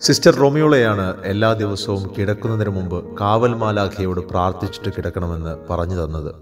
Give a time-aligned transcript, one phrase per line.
[0.00, 6.34] Sister റോമിയോളെയാണ് എല്ലാ ദിവസവും കിടക്കുന്നതിന് മുമ്പ് കാവൽ മാലാഖയോട് പ്രാർത്ഥിച്ചിട്ട് കിടക്കണമെന്ന് പറഞ്ഞു തന്നത്.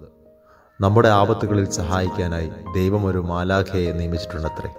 [0.81, 4.71] നമ്മുടെ ആപത്തുകളിൽ സഹായിക്കാനായി ദൈവം ഒരു മാലാഖയെ നിയമിച്ചിട്ടുണ്ടത്രേ.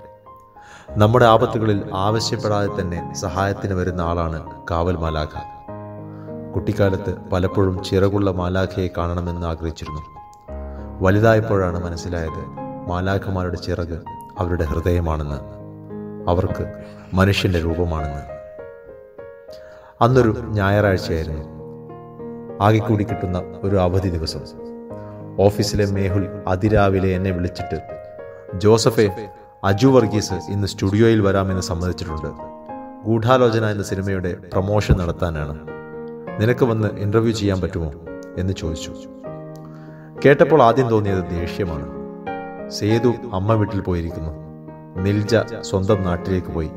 [0.97, 5.29] നമ്മുടെ ആപത്തുകളിൽ ആവശ്യപ്പെടാതെ തന്നെ സഹായത്തിന് വരുന്ന ആളാണ് കാവൽ മാലാഖ
[6.53, 10.01] കുട്ടിക്കാലത്ത് പലപ്പോഴും ചിറകുള്ള മാലാഖയെ കാണണമെന്ന് ആഗ്രഹിച്ചിരുന്നു.
[11.01, 12.45] വലുതായപ്പോഴാണ് മനസ്സിലായത്
[12.89, 14.03] മാലാഖമാരുടെ ചിറക്
[14.37, 15.39] അവരുടെ ഹൃദയമാണെന്ന്.
[16.29, 16.83] അവർക്ക്
[17.13, 18.32] മനുഷ്യന്റെ രൂപമാണെന്ന്.
[20.03, 21.45] അന്നൊരു ഞായറാഴ്ചയായിരുന്നു.
[22.61, 24.39] ആകെ കൂടി കിട്ടുന്ന ഒരു അവധി ദിവസം.
[25.39, 27.81] ഓഫീസിലെ മേഹുൽ അതിരാവിലെ എന്നെ വിളിച്ചിട്ട്
[28.59, 29.29] ജോസഫെ
[29.63, 32.27] അജു വർഗീസ് ഇന്ന് സ്റ്റുഡിയോയിൽ വരാമെന്ന് സമ്മതിച്ചിട്ടുണ്ട്.
[33.05, 35.59] ഗൂഢാലോചന എന്ന സിനിമയുടെ പ്രൊമോഷൻ നടത്താനാണ്.
[36.41, 37.91] നിനക്ക് വന്ന് ഇന്റർവ്യൂ ചെയ്യാൻ പറ്റുമോ?
[38.37, 38.91] എന്ന് ചോദിച്ചു.
[40.25, 41.89] കേട്ടപ്പോൾ ആദ്യം തോന്നിയത് ദേഷ്യമാണ്.
[42.69, 44.31] സേതു അമ്മ വീട്ടിൽ പോയിരിക്കുന്നു.
[45.01, 46.69] നിൽജ സ്വന്തം നാട്ടിലേക്ക് പോയി.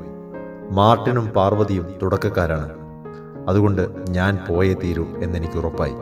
[0.70, 2.85] മാർട്ടിനും പാർവതിയും തുടക്കക്കാരാണ്.
[3.48, 5.92] അതുകൊണ്ട് ഞാൻ പോയേ തീരൂ എന്നെനിക്ക് ഉറപ്പായി.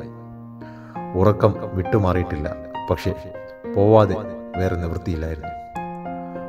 [1.18, 2.54] ഉറക്കം വിട്ടുമാറിയിട്ടില്ല.
[2.90, 3.14] പക്ഷേ
[3.76, 4.16] പോവാതെ
[4.56, 5.48] വേറെ നിവൃത്തിയില്ലായിരുന്നു.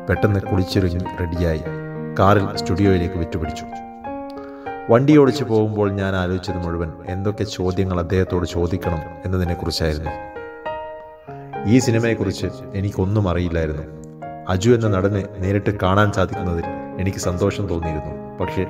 [0.10, 1.62] പെട്ടെന്ന് കുളിച്ചൊരുങ്ങി റെഡിയായി.
[2.20, 3.66] കാറിൽ സ്റ്റുഡിയോയിലേക്ക് വിറ്റുപിടിച്ചു
[4.90, 10.10] വണ്ടി ഓടിച്ചു പോകുമ്പോൾ ഞാൻ ആലോചിച്ചത് മുഴുവൻ എന്തൊക്കെ ചോദ്യങ്ങൾ അദ്ദേഹത്തോട് ചോദിക്കണം എന്നതിനെക്കുറിച്ചായിരുന്നു.
[11.68, 13.84] ഈ സിനിമയെക്കുറിച്ച് എനിക്കൊന്നും അറിയില്ലായിരുന്നു.
[14.50, 16.64] അജു എന്ന നടനെ നേരിട്ട് കാണാൻ സാധിക്കുന്നതിൽ
[17.00, 18.38] എനിക്ക് സന്തോഷം തോന്നിയിരുന്നു.
[18.38, 18.68] പക്ഷേ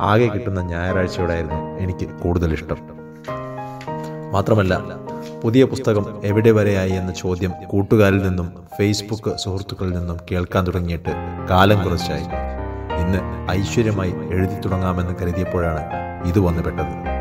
[0.00, 2.76] ആകെ കിട്ടുന്ന ഞായറാഴ്ചയോടായിരുന്നു എനിക്ക് കൂടുതൽ ഇഷ്ടം.
[4.32, 4.80] മാത്രമല്ല
[5.44, 11.10] പുതിയ പുസ്തകം എവിടെ വരെയായി എന്ന ചോദ്യം കൂട്ടുകാരിൽ നിന്നും ഫേസ്ബുക്ക് സുഹൃത്തുക്കളിൽ നിന്നും കേൾക്കാൻ തുടങ്ങിയിട്ട്
[11.50, 12.22] കാലം കുറച്ചായി.
[13.02, 15.82] ഇന്ന് ഐശ്വര്യമായി എഴുതി തുടങ്ങാമെന്ന് കരുതിയപ്പോഴാണ്
[16.26, 17.16] ഇത് വന്നു പെട്ടത്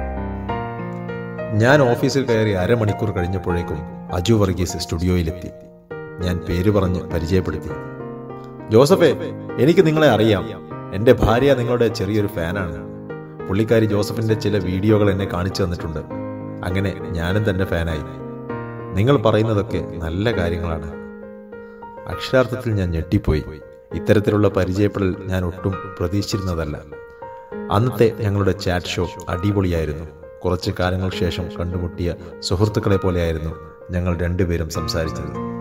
[1.53, 3.77] ഞാൻ ഓഫീസിൽ കയറി അരമണിക്കൂർ കഴിഞ്ഞപ്പോഴേക്കും
[4.13, 5.49] അജു വർഗീസ് സ്റ്റുഡിയോയിലെത്തി.
[6.21, 7.69] ഞാൻ പേര് പറഞ്ഞ് പരിചയപ്പെടുത്തി.
[8.69, 9.15] ജോസഫേ
[9.59, 10.64] എനിക്ക് നിങ്ങളെ അറിയാം.
[10.95, 12.77] എന്റെ ഭാര്യ നിങ്ങളുടെ ചെറിയൊരു ഫാനാണ്.
[13.47, 15.99] പുള്ളിക്കാരി ജോസഫിന്റെ ചില വീഡിയോകൾ എന്നെ കാണിച്ചു തന്നിട്ടുണ്ട്.
[16.65, 18.01] അങ്ങനെ ഞാനും തന്റെ ഫാനായി.
[18.93, 20.91] നിങ്ങൾ പറയുന്നതൊക്കെ നല്ല കാര്യങ്ങളാണ്.
[22.07, 23.43] അക്ഷരാർത്ഥത്തിൽ ഞാൻ ഞെട്ടിപ്പോയി.
[23.93, 26.79] ഇത്തരത്തിലുള്ള പരിചയപ്പെടൽ ഞാൻ ഒട്ടും പ്രതീക്ഷിച്ചിരുന്നതല്ല.
[27.71, 30.05] അന്നത്തെ ഞങ്ങളുടെ ചാറ്റ് ഷോ അടിപൊളിയായിരുന്നു.
[30.45, 33.55] കുറച്ച് കാലങ്ങൾക്ക് ശേഷം കണ്ടുമുട്ടിയ സുഹൃത്തുക്കളെ പോലെയായിരുന്നു
[33.91, 35.55] ഞങ്ങൾ രണ്ടുപേരും സംസാരിച്ചത്.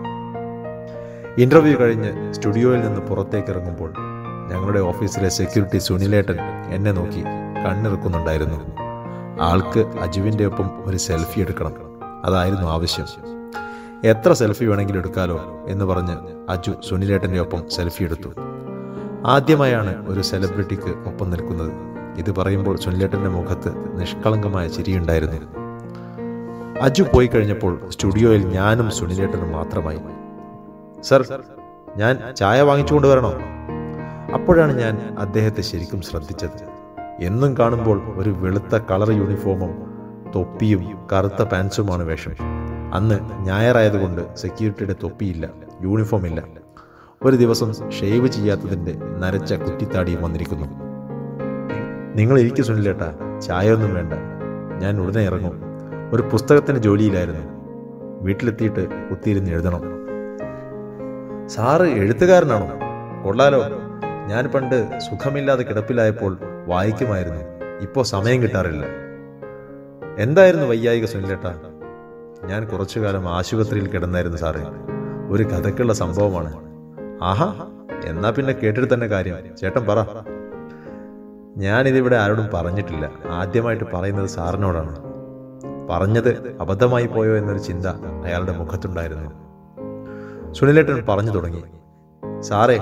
[1.37, 4.14] ഇന്റർവ്യൂ കഴിഞ്ഞ് സ്റ്റുഡിയോയിൽ നിന്ന് പുറത്തേക്ക് ഇറങ്ങുമ്പോൾ
[4.55, 6.37] ഞങ്ങളുടെ ഓഫീസിലെ സെക്യൂരിറ്റി സുനിലേട്ടൻ
[6.71, 7.21] എന്നെ നോക്കി
[7.65, 8.59] കണ്ണിറുക്കുന്നുണ്ടായിരുന്നു.
[9.41, 11.73] ആൾക്ക് അജുവിന്റെ ഒപ്പം ഒരു സെൽഫി എടുക്കണം.
[12.25, 13.05] അതായിരുന്നു ആവശ്യം.
[14.03, 16.17] എത്ര സെൽഫി വേണമെങ്കിലും എടുക്കാലോ എന്ന് പറഞ്ഞ്
[16.49, 18.29] അജു സുനിലേട്ടന്റെ ഒപ്പം സെൽഫി എടുത്തു.
[19.25, 21.71] ആദ്യമായാണ് ഒരു സെലിബ്രിറ്റിക്ക് ഒപ്പം നിൽക്കുന്നത്.
[22.17, 25.39] ഇത് പറയുമ്പോൾ സുനിലേട്ടന്റെ മുഖത്ത് നിഷ്കളങ്കമായ ചിരിയുണ്ടായിരുന്നു.
[26.81, 29.99] അജു പോയി കഴിഞ്ഞപ്പോൾ സ്റ്റുഡിയോയിൽ ഞാനും സുനിലേട്ടനും മാത്രമായി.
[31.01, 31.25] സർ
[31.97, 33.33] ഞാൻ ചായ വാങ്ങിച്ചുകൊണ്ട് വരണോ?
[34.35, 36.75] അപ്പോഴാണ് ഞാൻ അദ്ദേഹത്തെ ശരിക്കും ശ്രദ്ധിച്ചത്.
[37.21, 39.95] എന്നും കാണുമ്പോൾ ഒരു വെളുത്ത കളർ യൂണിഫോമും
[40.35, 42.31] തൊപ്പിയും കറുത്ത പാൻസുമാണ് വേഷം.
[42.93, 45.49] അന്ന് ഞായറായതുകൊണ്ട് സെക്യൂരിറ്റിയുടെ തൊപ്പിയില്ല
[45.83, 46.43] യൂണിഫോം ഇല്ല
[47.23, 50.65] ഒരു ദിവസം ഷേവ് ചെയ്യാത്തതിന്റെ നരച്ച കുറ്റിത്താടിയും വന്നിരിക്കുന്നു.
[52.15, 54.13] നിങ്ങൾ ഇരിക്കു സുനിലേട്ടാ ചായ ഒന്നും വേണ്ട.
[54.81, 55.61] ഞാൻ ഉടനെ ഇറങ്ങും.
[56.13, 57.45] ഒരു പുസ്തകത്തിന്റെ ജോലിയിലായിരുന്നു.
[58.21, 59.81] വീട്ടിലെത്തിയിട്ട് കുത്തിയിരുന്ന് എഴുതണം.
[61.47, 62.71] സാറ് എഴുത്തുകാരനാണോ?
[63.23, 63.84] കൊള്ളാലോ.
[64.25, 67.41] ഞാൻ പണ്ട് സുഖമില്ലാതെ കിടപ്പിലായപ്പോൾ വായിക്കുമായിരുന്നു.
[67.81, 68.85] ഇപ്പോൾ സമയം കിട്ടാറില്ല.
[70.19, 71.47] എന്തായിരുന്നു വയ്യായിക സുനിലേട്ട?
[72.45, 74.63] ഞാൻ കുറച്ചു കാലം ആശുപത്രിയിൽ കിടന്നായിരുന്നു സാറേ.
[75.29, 76.53] ഒരു കഥക്കുള്ള സംഭവമാണ്.
[77.23, 77.67] ആഹാ
[78.05, 79.57] എന്നാ പിന്നെ കേട്ടിട്ട് തന്നെ കാര്യം.
[79.61, 80.05] ചേട്ടൻ പറ.
[81.57, 83.11] ഞാനിതിവിടെ ആരോടും പറഞ്ഞിട്ടില്ല.
[83.29, 84.95] ആദ്യമായിട്ട് പറയുന്നത് സാറിനോടാണ്.
[85.89, 87.85] പറഞ്ഞത് അബദ്ധമായി പോയോ എന്നൊരു ചിന്ത
[88.25, 89.31] അയാളുടെ മുഖത്തുണ്ടായിരുന്നു.
[90.53, 91.63] സുനിലേട്ടൻ പറഞ്ഞു തുടങ്ങി.
[92.41, 92.79] സാറേ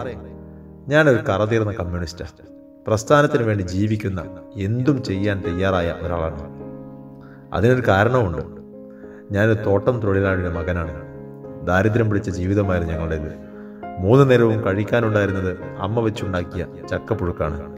[0.87, 2.47] ഞാനൊരു കറതീർന്ന കമ്മ്യൂണിസ്റ്റാണ്
[2.87, 6.63] പ്രസ്ഥാനത്തിന് വേണ്ടി ജീവിക്കുന്ന എന്തും ചെയ്യാൻ തയ്യാറായ ഒരാളാണ്
[7.53, 8.41] അതിനൊരു കാരണവുമുണ്ട്.
[9.33, 11.01] ഞാനൊരു തോട്ടം തൊഴിലാളിയുടെ മകനാണ്.
[11.67, 13.31] ദാരിദ്ര്യം പിടിച്ച ജീവിതമായിരുന്നു ഞങ്ങളുടേത്.
[13.99, 17.73] മൂന്ന് നേരവും കഴിക്കാനുണ്ടായിരുന്നത് അമ്മ വെച്ചുണ്ടാക്കിയ ചക്കപ്പുഴുക്കാണ്.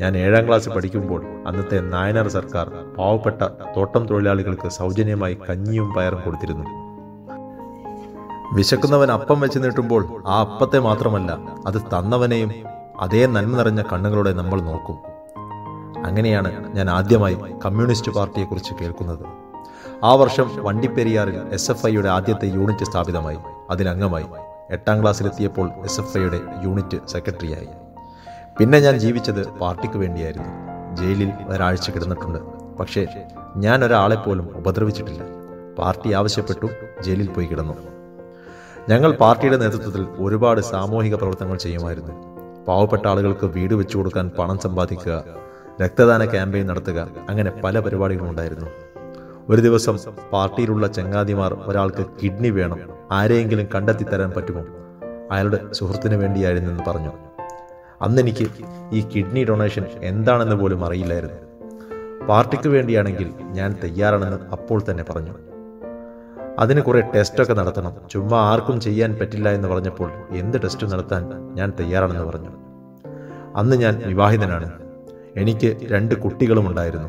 [0.00, 2.68] ഞാൻ ഏഴാം ക്ലാസ് പഠിക്കുമ്പോൾ അന്നത്തെ നായനാർ സർക്കാർ
[2.98, 3.42] പാവപ്പെട്ട
[3.76, 6.81] തോട്ടം തൊഴിലാളികൾക്ക് സൗജന്യമായി കഞ്ഞിയും പയറും കൊടുത്തിരുന്നു.
[8.52, 12.52] വിശക്കുന്നവൻ അപ്പം വെച്ച് നീട്ടുമ്പോൾ ആ അപ്പത്തെ മാത്രമല്ല അത് തന്നവനെയും
[13.00, 14.98] അതേ നന്മ നിറഞ്ഞ കണ്ണുകളോടെ നമ്മൾ നോക്കും.
[16.06, 19.26] അങ്ങനെയാണ് ഞാൻ ആദ്യമായി കമ്മ്യൂണിസ്റ്റ് പാർട്ടിയെക്കുറിച്ച് കേൾക്കുന്നത്.
[20.04, 23.38] ആ വർഷം വണ്ടിപ്പെരിയാറിൽ എസ് എഫ് ഐയുടെ ആദ്യത്തെ യൂണിറ്റ് സ്ഥാപിതമായി.
[23.70, 24.24] അതിലംഗമായി
[24.70, 27.68] എട്ടാം ക്ലാസ്സിലെത്തിയപ്പോൾ എസ് എഫ് ഐയുടെ യൂണിറ്റ് സെക്രട്ടറിയായി.
[28.58, 30.48] പിന്നെ ഞാൻ ജീവിച്ചത് പാർട്ടിക്ക് വേണ്ടിയായിരുന്നു.
[30.96, 32.38] ജയിലിൽ ഒരാഴ്ച കിടന്നിട്ടുണ്ട്.
[32.76, 33.06] പക്ഷേ
[33.56, 35.22] ഞാൻ ഒരാളെപ്പോലും ഉപദ്രവിച്ചിട്ടില്ല.
[35.78, 36.68] പാർട്ടി ആവശ്യപ്പെട്ടു
[37.02, 37.91] ജയിലിൽ പോയി കിടന്നു.
[38.88, 42.14] ഞങ്ങൾ പാർട്ടിയുടെ നേതൃത്വത്തിൽ ഒരുപാട് സാമൂഹിക പ്രവർത്തനങ്ങൾ ചെയ്യുമായിരുന്നു.
[42.64, 45.24] പാവപ്പെട്ട ആളുകൾക്ക് വീട് വെച്ചു കൊടുക്കാൻ പണം സമ്പാദിക്കുക
[45.82, 48.66] രക്തദാന ക്യാമ്പയിൻ നടത്തുക അങ്ങനെ പല പരിപാടികളും ഉണ്ടായിരുന്നു.
[49.50, 49.98] ഒരു ദിവസം
[50.32, 52.80] പാർട്ടിയിലുള്ള ചങ്ങാതിമാർ ഒരാൾക്ക് കിഡ്നി വേണം
[53.12, 54.64] ആരെയെങ്കിലും കണ്ടെത്തി തരാൻ പറ്റുമോ?
[55.32, 57.12] അയാളുടെ സുഹൃത്തിന് വേണ്ടിയായിരുന്നെന്ന് പറഞ്ഞു.
[58.02, 58.46] അന്ന് എനിക്ക്
[58.92, 61.40] ഈ കിഡ്നി ഡൊണേഷൻ എന്താണെന്ന് പോലും അറിയില്ലായിരുന്നു.
[62.26, 65.51] പാർട്ടിക്ക് വേണ്ടിയാണെങ്കിൽ ഞാൻ തയ്യാറാണെന്ന് അപ്പോൾ തന്നെ പറഞ്ഞു.
[66.58, 67.92] അതിന് കുറെ ടെസ്റ്റൊക്കെ നടത്തണം.
[68.10, 72.48] ചുമ്മാ ആർക്കും ചെയ്യാൻ പറ്റില്ല എന്ന് പറഞ്ഞപ്പോൾ എന്ത് ടെസ്റ്റ് നടത്താൻ ഞാൻ തയ്യാറാണെന്ന് പറഞ്ഞു.
[73.56, 74.72] അന്ന് ഞാൻ വിവാഹിതനാണ്.
[75.36, 77.08] എനിക്ക് രണ്ട് കുട്ടികളും ഉണ്ടായിരുന്നു.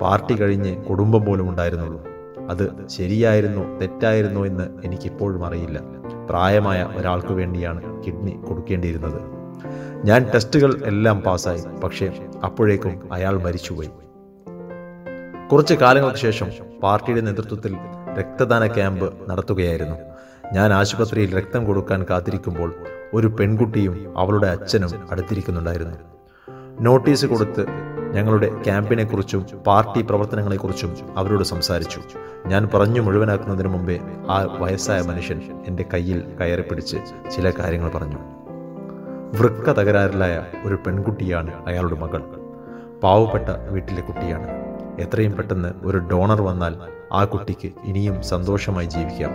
[0.00, 2.06] പാർട്ടി കഴിഞ്ഞ് കുടുംബം പോലും ഉണ്ടായിരുന്നുള്ളൂ.
[2.50, 5.80] അത് ശരിയായിരുന്നോ തെറ്റായിരുന്നോ എന്ന് എനിക്കിപ്പോഴും അറിയില്ല.
[6.30, 9.20] പ്രായമായ ഒരാൾക്ക് വേണ്ടിയാണ് കിഡ്നി കൊടുക്കേണ്ടിയിരുന്നത്.
[10.04, 11.62] ഞാൻ ടെസ്റ്റുകൾ എല്ലാം പാസ്സായി.
[11.84, 12.12] പക്ഷേ
[12.44, 13.90] അപ്പോഴേക്കും അയാൾ മരിച്ചുപോയി.
[15.52, 16.46] കുറച്ച് കാലങ്ങൾക്ക് ശേഷം
[16.82, 17.76] പാർട്ടിയുടെ നേതൃത്വത്തിൽ
[18.18, 19.96] രക്തദാന ക്യാമ്പ് നടത്തുകയായിരുന്നു.
[20.52, 22.74] ഞാൻ ആശുപത്രിയിൽ രക്തം കൊടുക്കാൻ കാത്തിരിക്കുമ്പോൾ
[23.14, 25.96] ഒരു പെൺകുട്ടിയും അവളുടെ അച്ഛനും അടുത്തിരിക്കുന്നുണ്ടായിരുന്നു.
[26.80, 27.66] നോട്ടീസ് കൊടുത്ത്
[28.12, 32.00] ഞങ്ങളുടെ ക്യാമ്പിനെക്കുറിച്ചും പാർട്ടി പ്രവർത്തനങ്ങളെക്കുറിച്ചും അവരോട് സംസാരിച്ചു.
[32.46, 34.00] ഞാൻ പറഞ്ഞു മുഴുവനാക്കുന്നതിന് മുമ്പേ
[34.30, 36.96] ആ വയസ്സായ മനുഷ്യൻ എന്റെ കയ്യിൽ കയറി പിടിച്ച്
[37.30, 38.16] ചില കാര്യങ്ങൾ പറഞ്ഞു.
[39.38, 42.22] വൃക്ക തകരാറിലായ ഒരു പെൺകുട്ടിയാണ് അയാളുടെ മകൾ.
[43.02, 44.71] പാവപ്പെട്ട വീട്ടിലെ കുട്ടിയാണ്.
[44.98, 46.76] എത്രയും പെട്ടെന്ന് ഒരു ഡോണർ വന്നാൽ
[47.12, 49.30] ആ കുട്ടിക്ക് ഇനിയും സന്തോഷമായി ജീവിക്കാം.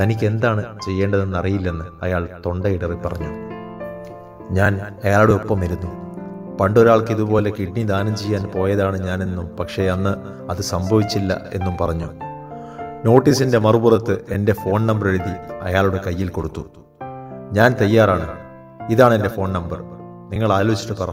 [0.00, 3.28] തനിക്ക് എന്താണ് ചെയ്യേണ്ടതെന്ന് അറിയില്ലെന്ന് അയാൾ തൊണ്ടയിടറി പറഞ്ഞു.
[4.50, 6.02] ഞാൻ അയാളുടെ ഒപ്പം ഇരുന്നു.
[6.56, 10.14] പണ്ടൊരാൾക്ക് ഇതുപോലെ കിഡ്നി ദാനം ചെയ്യാൻ പോയതാണ് ഞാനെന്നും പക്ഷേ അന്ന്
[10.50, 12.06] അത് സംഭവിച്ചില്ല എന്നും പറഞ്ഞു.
[13.04, 16.60] നോട്ടീസിന്റെ മറുപുറത്ത് എന്റെ ഫോൺ നമ്പർ എഴുതി അയാളുടെ കയ്യിൽ കൊടുത്തു.
[17.52, 18.28] ഞാൻ തയ്യാറാണ്.
[18.90, 19.82] ഇതാണ് എന്റെ ഫോൺ നമ്പർ.
[20.30, 21.08] നിങ്ങൾ ആലോചിച്ചിട്ട് പറ.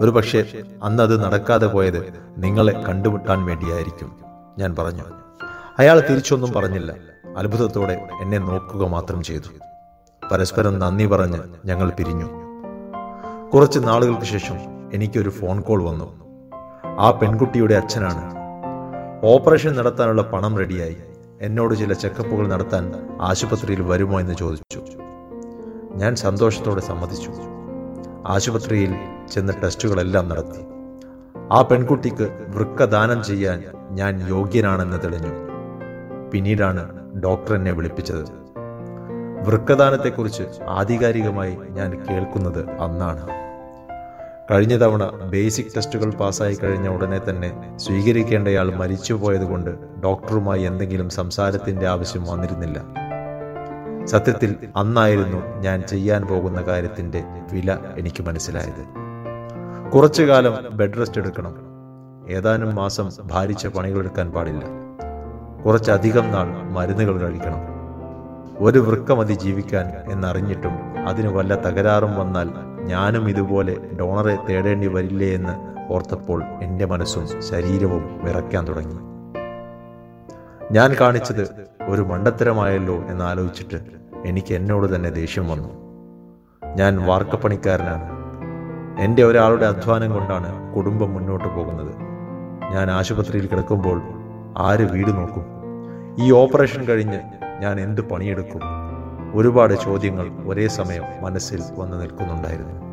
[0.00, 0.44] ഒരു പക്ഷേ
[0.82, 4.16] അത് നടക്കാതെ പോയത് നിങ്ങളെ കണ്ടുമുട്ടാൻ വേണ്ടിയായിരിക്കും
[4.58, 5.02] ഞാൻ പറഞ്ഞു.
[5.78, 6.94] അയാൾ തിരിച്ചൊന്നും പറഞ്ഞില്ല.
[7.36, 9.50] അത്ഭുതത്തോടെ എന്നെ നോക്കുക മാത്രം ചെയ്തു.
[10.32, 12.30] പരസ്പരം നന്ദി പറഞ്ഞ് ഞങ്ങൾ പിരിഞ്ഞു.
[13.54, 14.54] കുറച്ച് നാളുകൾക്ക് ശേഷം
[14.94, 16.24] എനിക്കൊരു ഫോൺ കോൾ വന്നു.
[16.84, 18.34] ആ പെൺകുട്ടിയുടെ അച്ഛനാണ്.
[19.24, 20.96] ഓപ്പറേഷൻ നടത്താനുള്ള പണം റെഡിയായി.
[21.42, 24.82] എന്നോട് ചില ചെക്കപ്പുകൾ നടത്താൻ ആശുപത്രിയിൽ വരുമോ എന്ന് ചോദിച്ചു.
[25.94, 27.30] ഞാൻ സന്തോഷത്തോടെ സമ്മതിച്ചു.
[28.26, 28.94] ആശുപത്രിയിൽ
[29.32, 30.74] ചെന്ന് ടെസ്റ്റുകളെല്ലാം നടത്തി.
[31.52, 35.30] ആ പെൺകുട്ടിക്ക് വൃക്ക ദാനം ചെയ്യാൻ ഞാൻ യോഗ്യനാണെന്ന് തെളിഞ്ഞു.
[36.32, 38.44] പിന്നീടാണ് ഡോക്ടർ എന്നെ വിളിപ്പിച്ചത്.
[39.46, 43.28] വൃക്കദാനത്തെക്കുറിച്ച് ആധികാരികമായി ഞാൻ കേൾക്കുന്നത് അന്നാണ്.
[44.50, 49.70] കഴിഞ്ഞ തവണ ബേസിക് ടെസ്റ്റുകൾ പാസ്സായി കഴിഞ്ഞ ഉടനെ തന്നെ സ്വീകരിക്കേണ്ടയാൾ മരിച്ചുപോയതുകൊണ്ട്
[50.04, 53.04] ഡോക്ടറുമായി എന്തെങ്കിലും സംസാരത്തിന്റെ ആവശ്യം വന്നിരുന്നില്ല.
[54.04, 59.03] സത്യത്തിൽ അന്നായിരുന്നു ഞാൻ ചെയ്യാൻ പോകുന്ന കാര്യത്തിന്റെ വില എനിക്ക് മനസ്സിലായത്.
[59.94, 61.54] കുറച്ചു കാലം ബെഡ് റെസ്റ്റ് എടുക്കണം.
[62.28, 64.64] ഏതാനും മാസം ഭാരിച്ച പണികളെടുക്കാൻ പാടില്ല.
[65.66, 67.60] കുറച്ചധികം നാൾ മരുന്നുകൾ കഴിക്കണം.
[68.58, 70.72] ഒരു വൃക്ക മതി ജീവിക്കാൻ എന്നറിഞ്ഞിട്ടും
[71.08, 72.50] അതിന് വല്ല തകരാറും വന്നാൽ
[72.84, 78.98] ഞാനും ഇതുപോലെ ഡോണറെ തേടേണ്ടി വരില്ലേ എന്ന് ഓർത്തപ്പോൾ എന്റെ മനസ്സും ശരീരവും വിറയ്ക്കാൻ തുടങ്ങി.
[80.72, 83.80] ഞാൻ കാണിച്ചത് ഒരു മണ്ടത്തരമായല്ലോ എന്നാലോചിച്ചിട്ട്
[84.26, 85.68] എനിക്ക് എന്നോട് തന്നെ ദേഷ്യം വന്നു.
[86.76, 88.13] ഞാൻ വാർക്കപ്പണിക്കാരനാണ്.
[88.98, 91.94] എന്റെ ഒരാളുടെ അധ്വാനം കൊണ്ടാണ് കുടുംബം മുന്നോട്ട് പോകുന്നത്.
[92.72, 94.02] ഞാൻ ആശുപത്രിയിൽ കിടക്കുമ്പോൾ
[94.58, 95.44] ആര് വീട് നോക്കും?
[96.18, 97.20] ഈ ഓപ്പറേഷൻ കഴിഞ്ഞ്
[97.60, 98.60] ഞാൻ എന്ത് പണിയെടുക്കും?
[99.34, 102.84] ഒരുപാട് ചോദ്യങ്ങൾ ഒരേ സമയം മനസ്സിൽ വന്നു നിൽക്കുന്നുണ്ടായിരുന്നു.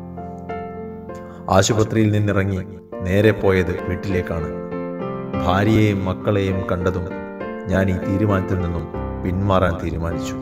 [1.50, 2.64] ആശുപത്രിയിൽ നിന്നിറങ്ങി
[3.02, 4.48] നേരെ പോയത് വീട്ടിലേക്കാണ്.
[5.46, 7.06] ഭാര്യയെയും മക്കളെയും കണ്ടതും
[7.66, 8.88] ഞാൻ ഈ തീരുമാനത്തിൽ നിന്നും
[9.24, 10.34] പിന്മാറാൻ തീരുമാനിച്ചു.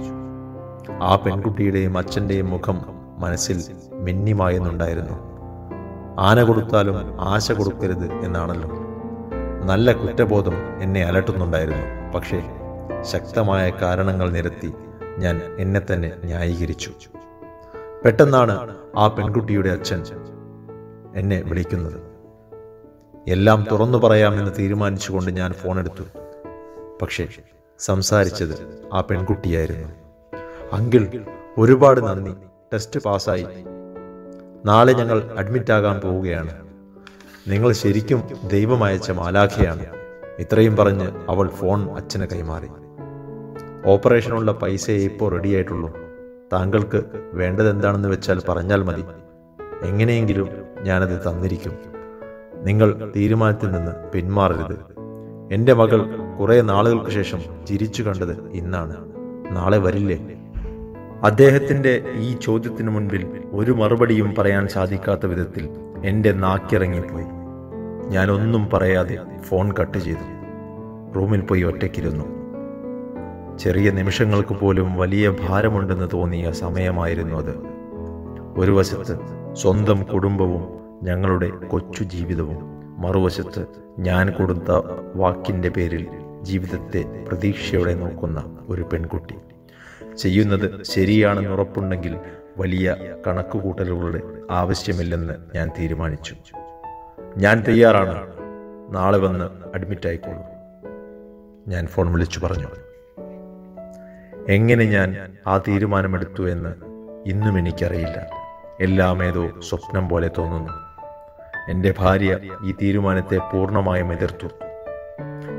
[1.02, 2.80] ആ പെൺകുട്ടിയുടെയും അച്ഛന്റെയും മുഖം
[3.18, 5.29] മനസ്സിൽ മിന്നിമായെന്നുണ്ടായിരുന്നു.
[6.18, 8.68] ആന കൊടുത്താലും ആശ കൊടുക്കരുത് എന്നാണല്ലോ.
[9.66, 12.12] നല്ല കുറ്റബോധം എന്നെ അലട്ടുന്നുണ്ടായിരുന്നു.
[12.12, 12.42] പക്ഷേ
[13.00, 14.72] ശക്തമായ കാരണങ്ങൾ നിരത്തി
[15.18, 16.90] ഞാൻ എന്നെ തന്നെ ന്യായീകരിച്ചു.
[18.04, 20.02] പെട്ടെന്നാണ് ആ പെൺകുട്ടിയുടെ അച്ഛൻ
[21.16, 22.00] എന്നെ വിളിക്കുന്നത്.
[23.28, 26.04] എല്ലാം തുറന്നു പറയാമെന്ന് തീരുമാനിച്ചുകൊണ്ട് ഞാൻ ഫോൺ എടുത്തു.
[27.02, 27.28] പക്ഷേ
[27.78, 29.88] സംസാരിച്ചത് ആ പെൺകുട്ടിയായിരുന്നു.
[30.72, 31.24] അങ്കിൾ
[31.58, 32.34] ഒരുപാട് നന്ദി.
[32.72, 33.46] ടെസ്റ്റ് പാസ്സായി.
[34.66, 36.54] നാളെ ഞങ്ങൾ അഡ്മിറ്റ് ആകാൻ പോവുകയാണ്.
[37.48, 39.86] നിങ്ങൾ ശരിക്കും ദൈവം അയച്ച മാലാഖയാണ്.
[40.38, 42.66] ഇത്രയും പറഞ്ഞ് അവൾ ഫോൺ അച്ഛന് കൈമാറി.
[43.86, 45.96] ഓപ്പറേഷനുള്ള പൈസയെ ഇപ്പോൾ റെഡിയായിട്ടുള്ളൂ.
[46.52, 47.02] താങ്കൾക്ക്
[47.32, 49.04] വേണ്ടതെന്താണെന്ന് വെച്ചാൽ പറഞ്ഞാൽ മതി.
[49.88, 50.48] എങ്ങനെയെങ്കിലും
[50.82, 51.72] ഞാനത് തന്നിരിക്കും.
[52.54, 54.78] നിങ്ങൾ തീരുമാനത്തിൽ നിന്ന് പിന്മാറരുത്.
[55.52, 58.96] എന്റെ മകൾ കുറേ നാളുകൾക്ക് ശേഷം ചിരിച്ചു കണ്ടത് ഇന്നാണ്.
[59.56, 60.39] നാളെ വരില്ലേ?
[61.24, 65.68] അദ്ദേഹത്തിന്റെ ഈ ചോദ്യത്തിന് മുൻപിൽ ഒരു മറുപടിയും പറയാൻ സാധിക്കാത്ത വിധത്തിൽ
[66.04, 67.24] എന്റെ നാക്കിറങ്ങിപ്പോയി.
[68.08, 70.40] ഞാനൊന്നും പറയാതെ ഫോൺ കട്ട് ചെയ്തു.
[71.16, 72.24] റൂമിൽ പോയി ഒറ്റയ്ക്കിരുന്നു.
[73.58, 77.54] ചെറിയ നിമിഷങ്ങൾക്ക് പോലും വലിയ ഭാരമുണ്ടെന്ന് തോന്നിയ സമയമായിരുന്നു അത്.
[78.56, 79.18] ഒരു വശത്ത്
[79.52, 80.68] സ്വന്തം കുടുംബവും
[81.02, 82.58] ഞങ്ങളുടെ കൊച്ചു ജീവിതവും
[82.98, 83.66] മറുവശത്ത്
[83.98, 84.70] ഞാൻ കൊടുത്ത
[85.14, 86.06] വാക്കിന്റെ പേരിൽ
[86.42, 89.34] ജീവിതത്തെ പ്രതീക്ഷയോടെ നോക്കുന്ന ഒരു പെൺകുട്ടി.
[90.18, 92.16] ചെയ്യുന്നത് ശരിയാണെന്ന് ഉറപ്പുണ്ടെങ്കിൽ
[92.58, 96.36] വലിയ കണക്കുകൂട്ടലുകളുടെ ആവശ്യമില്ലെന്ന് ഞാൻ തീരുമാനിച്ചു.
[97.36, 98.26] ഞാൻ തയ്യാറാണ്.
[98.90, 100.42] നാളെ വന്ന് അഡ്മിറ്റ് ആയിക്കോളൂ.
[101.68, 102.66] ഞാൻ ഫോൺ വിളിച്ചു പറഞ്ഞു.
[104.48, 106.74] എങ്ങനെ ഞാൻ ആ തീരുമാനമെടുത്തു എന്ന്
[107.26, 108.30] ഇന്നും എനിക്കറിയില്ല.
[108.80, 110.72] എല്ലാം ഏതോ സ്വപ്നം പോലെ തോന്നുന്നു.
[111.70, 114.46] എന്റെ ഭാര്യ ഈ തീരുമാനത്തെ പൂർണമായും എതിർത്തു.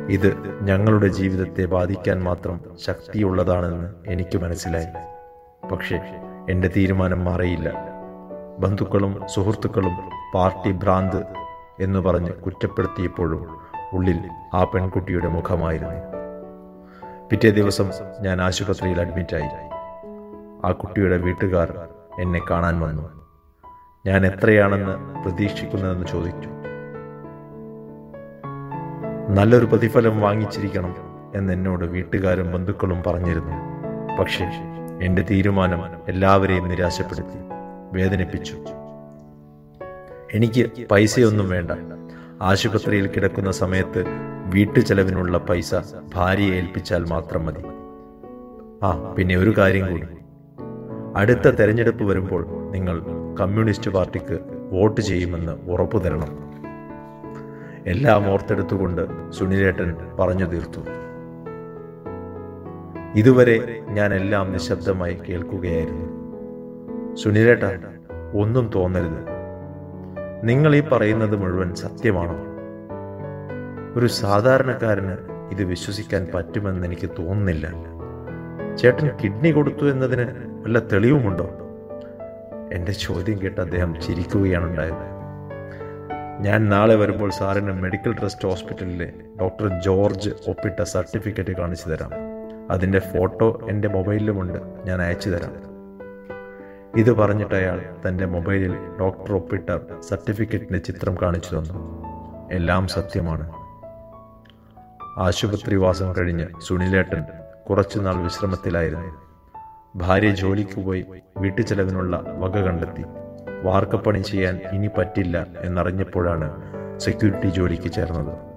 [0.10, 4.88] ഇത് ഞങ്ങളുടെ ജീവിതത്തെ ബാധിക്കാൻ മാത്രം ശക്തിയുള്ളതാണെന്ന് എനിക്ക് മനസ്സിലായി.
[5.68, 6.02] പക്ഷേ
[6.50, 7.74] എന്റെ തീരുമാനം മാറിയില്ല.
[8.60, 9.98] ബന്ധുക്കളും സുഹൃത്തുക്കളും
[10.36, 11.24] പാർട്ടി ഭ്രാന്ത്
[11.80, 13.58] എന്ന് പറഞ്ഞ് കുറ്റപ്പെടുത്തിയപ്പോഴും
[13.94, 14.20] ഉള്ളിൽ
[14.54, 16.22] ആ പെൺകുട്ടിയുടെ മുഖമായിരുന്നു.
[17.30, 17.90] പിറ്റേ ദിവസം
[18.22, 19.72] ഞാൻ ആശുപത്രിയിൽ അഡ്മിറ്റായി
[20.66, 21.88] ആ കുട്ടിയുടെ വീട്ടുകാർ
[22.20, 23.22] എന്നെ കാണാൻ വന്നു.
[24.06, 26.51] ഞാൻ എത്രയാണെന്ന് പ്രതീക്ഷിക്കുന്നതെന്ന് ചോദിച്ചു.
[29.32, 30.96] നല്ലൊരു പ്രതിഫലം വാങ്ങിച്ചിരിക്കണം
[31.36, 33.52] എന്ന് എന്നോട് വീട്ടുകാരും ബന്ധുക്കളും പറഞ്ഞിരുന്നു.
[34.20, 34.46] പക്ഷേ
[35.02, 37.38] എന്റെ തീരുമാനം എല്ലാവരെയും നിരാശപ്പെടുത്തി
[37.94, 38.54] വേദനിപ്പിച്ചു.
[40.34, 41.72] എനിക്ക് പൈസയൊന്നും വേണ്ട.
[42.42, 44.04] ആശുപത്രിയിൽ കിടക്കുന്ന സമയത്ത്
[44.54, 45.76] വീട്ടു ചെലവിനുള്ള പൈസ
[46.16, 47.64] ഭാര്യയെ ഏൽപ്പിച്ചാൽ മാത്രം മതി.
[48.84, 50.08] ആ പിന്നെ ഒരു കാര്യം കൂടി.
[51.16, 53.02] അടുത്ത തെരഞ്ഞെടുപ്പ് വരുമ്പോൾ നിങ്ങൾ
[53.40, 54.40] കമ്മ്യൂണിസ്റ്റ് പാർട്ടിക്ക്
[54.72, 56.51] വോട്ട് ചെയ്യുമെന്ന് ഉറപ്പു തരണം
[57.88, 60.82] എല്ലാം ഓർത്തെടുത്തുകൊണ്ട് സുനിലേട്ടൻ പറഞ്ഞു തീർത്തു.
[63.16, 66.22] ഇതുവരെ ഞാൻ എല്ലാം നിശബ്ദമായി കേൾക്കുകയായിരുന്നു.
[67.16, 67.64] സുനിലേട്ട
[68.38, 69.32] ഒന്നും തോന്നരുത്.
[70.44, 72.38] നിങ്ങൾ ഈ പറയുന്നത് മുഴുവൻ സത്യമാണോ?
[74.00, 75.18] ഒരു സാധാരണക്കാരന്
[75.52, 77.68] ഇത് വിശ്വസിക്കാൻ പറ്റുമെന്ന് എനിക്ക് തോന്നുന്നില്ല.
[78.76, 80.26] ചേട്ടൻ കിഡ്നി കൊടുത്തു എന്നതിന്
[80.64, 81.50] വല്ല തെളിവുമുണ്ടോ?
[82.74, 85.11] എന്റെ ചോദ്യം കേട്ട് അദ്ദേഹം ചിരിക്കുകയാണ് ഉണ്ടായത്.
[86.40, 92.12] ഞാൻ നാളെ വരുമ്പോൾ സാറിന് മെഡിക്കൽ ട്രസ്റ്റ് ഹോസ്പിറ്റലിലെ ഡോക്ടർ ജോർജ് ഒപ്പിട്ട സർട്ടിഫിക്കറ്റ് കാണിച്ചു തരാം.
[92.72, 94.60] അതിന്റെ ഫോട്ടോ എന്റെ മൊബൈലിലുമുണ്ട്.
[94.86, 95.72] ഞാൻ അയച്ചു തരാം.
[97.00, 102.04] ഇത് പറഞ്ഞിട്ട് അയാൾ തന്റെ മൊബൈലിൽ ഡോക്ടർ ഒപ്പിട്ട സർട്ടിഫിക്കറ്റിന്റെ ചിത്രം കാണിച്ചു തന്നു.
[102.52, 103.52] എല്ലാം സത്യമാണ്.
[105.20, 107.24] ആശുപത്രിവാസം കഴിഞ്ഞ് സുനിലേട്ടൻ
[107.70, 109.32] കുറച്ചുനാൾ വിശ്രമത്തിലായിരുന്നു.
[109.96, 111.06] ഭാര്യ ജോലിക്ക് പോയി
[111.38, 113.04] വീട്ടു ചെലവിനുള്ള വക കണ്ടെത്തി.
[113.64, 116.48] വാർക്കപ്പണി ചെയ്യാൻ ഇനി പറ്റില്ല എന്നറിഞ്ഞപ്പോഴാണ്
[116.98, 118.52] സെക്യൂരിറ്റി ജോലിക്ക് ചേർന്നത്.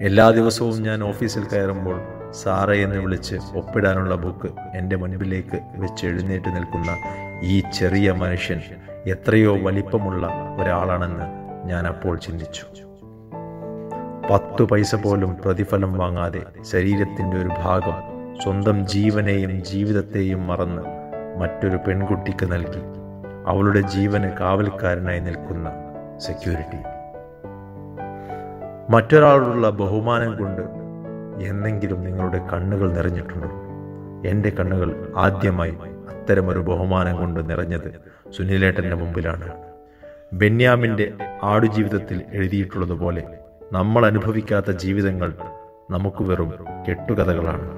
[0.00, 6.96] എല്ലാ ദിവസവും ഞാൻ ഓഫീസിൽ കയറുമ്പോൾ സാറ എന്ന് വിളിച്ച് ഒപ്പിടാനുള്ള ബുക്ക് എന്റെ മുൻപിലേക്ക് വെച്ച് എഴുന്നേറ്റ് നിൽക്കുന്ന
[7.42, 8.60] ഈ ചെറിയ മനുഷ്യൻ
[9.06, 10.26] എത്രയോ വലിപ്പമുള്ള
[10.60, 11.24] ഒരാളാണെന്ന്
[11.68, 12.62] ഞാൻ അപ്പോൾ ചിന്തിച്ചു.
[14.30, 17.96] പത്തു പൈസ പോലും പ്രതിഫലം വാങ്ങാതെ ശരീരത്തിന്റെ ഒരു ഭാഗം
[18.42, 20.82] സ്വന്തം ജീവനെയും ജീവിതത്തെയും മറന്ന്
[21.40, 22.97] മറ്റൊരു പെൺകുട്ടിക്ക് നൽകി.
[23.48, 25.68] അവളുടെ ജീവന് കാവൽക്കാരനായി നിൽക്കുന്ന
[26.18, 26.80] സെക്യൂരിറ്റി
[28.90, 30.62] മറ്റൊരാളോടുള്ള ബഹുമാനം കൊണ്ട്
[31.44, 33.50] എന്നെങ്കിലും നിങ്ങളുടെ കണ്ണുകൾ നിറഞ്ഞിട്ടുണ്ടോ?
[34.28, 35.74] എന്റെ കണ്ണുകൾ ആദ്യമായി
[36.08, 37.90] അത്തരമൊരു ബഹുമാനം കൊണ്ട് നിറഞ്ഞത്
[38.30, 39.48] സുനിലേട്ടന്റെ മുമ്പിലാണ്.
[40.32, 41.06] ബെന്യാമിന്റെ
[41.42, 43.22] ആടുജീവിതത്തിൽ എഴുതിയിട്ടുള്ളതുപോലെ
[43.72, 45.30] നമ്മൾ അനുഭവിക്കാത്ത ജീവിതങ്ങൾ
[45.90, 46.50] നമുക്ക് വെറും
[46.88, 47.68] കെട്ടുകഥകളാണ്.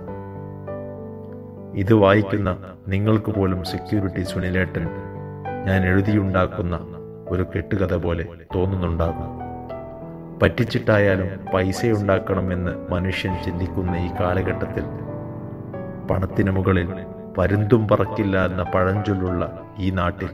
[1.74, 2.50] ഇത് വായിക്കുന്ന
[2.88, 4.86] നിങ്ങൾക്ക് പോലും സെക്യൂരിറ്റി സുനിലേട്ടൻ
[5.66, 6.80] ഞാൻ എഴുതിയുണ്ടാക്കുന്ന
[7.28, 8.24] ഒരു കെട്ടുകഥ പോലെ
[8.54, 9.40] തോന്നുന്നുണ്ടാകും.
[10.42, 14.82] പറ്റിച്ചിട്ടായാലും പൈസയുണ്ടാക്കണമെന്ന് മനുഷ്യൻ ചിന്തിക്കുന്ന ഈ കാലഘട്ടത്തിൽ
[16.10, 16.88] പണത്തിന് മുകളിൽ
[17.38, 20.28] പരുന്തും പറക്കില്ല എന്ന പഴഞ്ചൊല്ലുള്ള ഈ നാട്ടിൽ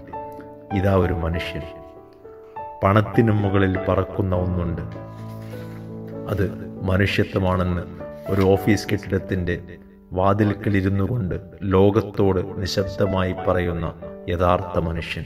[0.72, 1.62] ഇതാ ഒരു മനുഷ്യൻ.
[2.84, 4.82] പണത്തിനു മുകളിൽ പറക്കുന്ന ഒന്നുണ്ട്.
[6.30, 7.82] അത് മനുഷ്യത്വമാണെന്ന്
[8.28, 9.62] ഒരു ഓഫീസ് കെട്ടിടത്തിന്റെ
[10.16, 13.94] വാതിൽക്കലിരുന്നു കൊണ്ട് ലോകത്തോട് നിശബ്ദമായി പറയുന്ന
[14.28, 15.24] യഥാർത്ഥ മനുഷ്യൻ.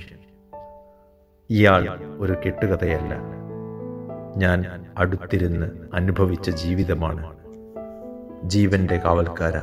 [1.50, 3.14] ഇയാൾ ഒരു കെട്ടുകഥയല്ല.
[4.37, 7.37] ഞാൻ അടുത്തിരുന്ന് അനുഭവിച്ച ജീവിതമാണ്.
[8.44, 9.56] ജീവന്റെ കാവൽക്കാര.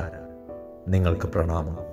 [0.88, 1.87] നിങ്ങൾക്ക് പ്രണാമം.